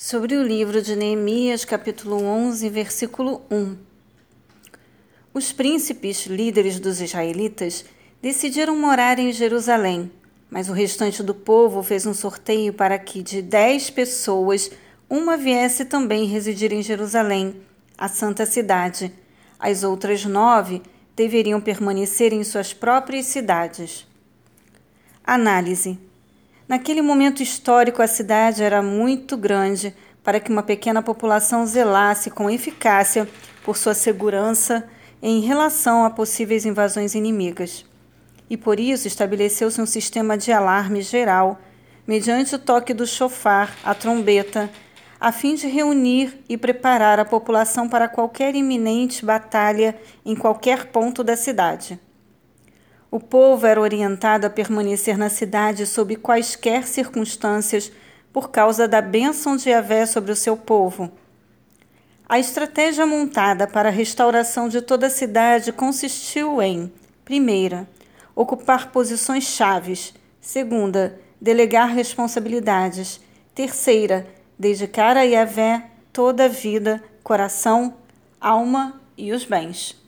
Sobre 0.00 0.36
o 0.36 0.44
livro 0.44 0.80
de 0.80 0.94
Neemias, 0.94 1.64
capítulo 1.64 2.22
11, 2.22 2.68
versículo 2.68 3.42
1. 3.50 3.76
Os 5.34 5.50
príncipes, 5.50 6.24
líderes 6.24 6.78
dos 6.78 7.00
israelitas, 7.00 7.84
decidiram 8.22 8.76
morar 8.76 9.18
em 9.18 9.32
Jerusalém, 9.32 10.08
mas 10.48 10.68
o 10.68 10.72
restante 10.72 11.20
do 11.20 11.34
povo 11.34 11.82
fez 11.82 12.06
um 12.06 12.14
sorteio 12.14 12.72
para 12.72 12.96
que 12.96 13.24
de 13.24 13.42
dez 13.42 13.90
pessoas, 13.90 14.70
uma 15.10 15.36
viesse 15.36 15.84
também 15.84 16.26
residir 16.26 16.72
em 16.72 16.80
Jerusalém, 16.80 17.60
a 17.98 18.06
santa 18.06 18.46
cidade. 18.46 19.12
As 19.58 19.82
outras 19.82 20.24
nove 20.24 20.80
deveriam 21.16 21.60
permanecer 21.60 22.32
em 22.32 22.44
suas 22.44 22.72
próprias 22.72 23.26
cidades. 23.26 24.06
Análise. 25.24 25.98
Naquele 26.68 27.00
momento 27.00 27.42
histórico, 27.42 28.02
a 28.02 28.06
cidade 28.06 28.62
era 28.62 28.82
muito 28.82 29.38
grande 29.38 29.94
para 30.22 30.38
que 30.38 30.52
uma 30.52 30.62
pequena 30.62 31.02
população 31.02 31.66
zelasse 31.66 32.30
com 32.30 32.50
eficácia 32.50 33.26
por 33.64 33.74
sua 33.74 33.94
segurança 33.94 34.86
em 35.22 35.40
relação 35.40 36.04
a 36.04 36.10
possíveis 36.10 36.66
invasões 36.66 37.14
inimigas. 37.14 37.86
E 38.50 38.56
por 38.56 38.78
isso 38.78 39.08
estabeleceu-se 39.08 39.80
um 39.80 39.86
sistema 39.86 40.36
de 40.36 40.52
alarme 40.52 41.00
geral, 41.00 41.58
mediante 42.06 42.54
o 42.54 42.58
toque 42.58 42.92
do 42.92 43.06
chofar, 43.06 43.74
a 43.82 43.94
trombeta, 43.94 44.70
a 45.18 45.32
fim 45.32 45.54
de 45.54 45.66
reunir 45.66 46.44
e 46.50 46.58
preparar 46.58 47.18
a 47.18 47.24
população 47.24 47.88
para 47.88 48.08
qualquer 48.08 48.54
iminente 48.54 49.24
batalha 49.24 49.98
em 50.22 50.36
qualquer 50.36 50.88
ponto 50.88 51.24
da 51.24 51.34
cidade. 51.34 51.98
O 53.10 53.18
povo 53.18 53.66
era 53.66 53.80
orientado 53.80 54.46
a 54.46 54.50
permanecer 54.50 55.16
na 55.16 55.30
cidade 55.30 55.86
sob 55.86 56.14
quaisquer 56.16 56.86
circunstâncias 56.86 57.90
por 58.30 58.50
causa 58.50 58.86
da 58.86 59.00
bênção 59.00 59.56
de 59.56 59.70
Yahvé 59.70 60.04
sobre 60.04 60.30
o 60.30 60.36
seu 60.36 60.58
povo. 60.58 61.10
A 62.28 62.38
estratégia 62.38 63.06
montada 63.06 63.66
para 63.66 63.88
a 63.88 63.92
restauração 63.92 64.68
de 64.68 64.82
toda 64.82 65.06
a 65.06 65.10
cidade 65.10 65.72
consistiu 65.72 66.60
em: 66.60 66.92
primeira, 67.24 67.88
ocupar 68.34 68.92
posições 68.92 69.44
chaves; 69.44 70.12
segunda, 70.38 71.18
delegar 71.40 71.88
responsabilidades; 71.88 73.22
terceira, 73.54 74.26
dedicar 74.58 75.16
a 75.16 75.22
Yahvé 75.22 75.84
toda 76.12 76.44
a 76.44 76.48
vida, 76.48 77.02
coração, 77.24 77.94
alma 78.38 79.00
e 79.16 79.32
os 79.32 79.46
bens. 79.46 80.07